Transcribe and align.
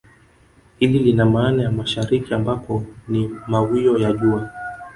Hili 0.79 0.99
lina 0.99 1.25
maana 1.25 1.63
ya 1.63 1.71
mashariki 1.71 2.33
ambako 2.33 2.83
ni 3.07 3.29
mawio 3.47 3.97
ya 3.97 4.13
jua 4.13 4.49